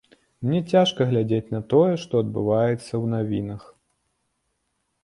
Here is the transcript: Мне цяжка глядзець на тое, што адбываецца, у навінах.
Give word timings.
Мне 0.45 0.61
цяжка 0.75 1.07
глядзець 1.11 1.53
на 1.57 1.61
тое, 1.75 1.93
што 2.05 2.13
адбываецца, 2.25 2.91
у 3.05 3.07
навінах. 3.15 3.71